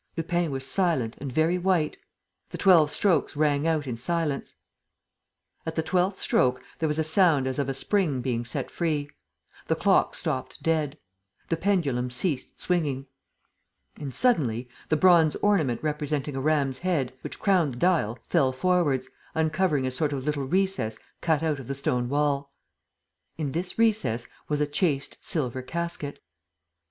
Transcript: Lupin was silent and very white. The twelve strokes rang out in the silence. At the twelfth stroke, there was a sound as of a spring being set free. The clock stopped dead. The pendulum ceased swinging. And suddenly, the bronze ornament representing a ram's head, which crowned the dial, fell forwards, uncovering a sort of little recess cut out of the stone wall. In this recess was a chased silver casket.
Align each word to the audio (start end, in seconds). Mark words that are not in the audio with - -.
Lupin 0.17 0.49
was 0.49 0.65
silent 0.65 1.15
and 1.19 1.31
very 1.31 1.59
white. 1.59 1.95
The 2.49 2.57
twelve 2.57 2.89
strokes 2.89 3.35
rang 3.35 3.67
out 3.67 3.85
in 3.85 3.93
the 3.93 4.01
silence. 4.01 4.55
At 5.63 5.75
the 5.75 5.83
twelfth 5.83 6.19
stroke, 6.19 6.59
there 6.79 6.87
was 6.87 6.97
a 6.97 7.03
sound 7.03 7.45
as 7.45 7.59
of 7.59 7.69
a 7.69 7.73
spring 7.75 8.19
being 8.19 8.43
set 8.43 8.71
free. 8.71 9.11
The 9.67 9.75
clock 9.75 10.15
stopped 10.15 10.63
dead. 10.63 10.97
The 11.49 11.55
pendulum 11.57 12.09
ceased 12.09 12.59
swinging. 12.59 13.05
And 13.95 14.11
suddenly, 14.11 14.67
the 14.89 14.97
bronze 14.97 15.35
ornament 15.35 15.83
representing 15.83 16.35
a 16.35 16.41
ram's 16.41 16.79
head, 16.79 17.13
which 17.21 17.37
crowned 17.37 17.73
the 17.73 17.77
dial, 17.77 18.17
fell 18.23 18.51
forwards, 18.51 19.07
uncovering 19.35 19.85
a 19.85 19.91
sort 19.91 20.13
of 20.13 20.23
little 20.23 20.45
recess 20.45 20.97
cut 21.21 21.43
out 21.43 21.59
of 21.59 21.67
the 21.67 21.75
stone 21.75 22.09
wall. 22.09 22.51
In 23.37 23.51
this 23.51 23.77
recess 23.77 24.27
was 24.47 24.61
a 24.61 24.65
chased 24.65 25.23
silver 25.23 25.61
casket. 25.61 26.17